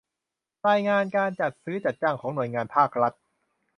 [0.69, 3.13] รายงานการจัดซื้อจัดจ้างของหน่วยงานภาครัฐ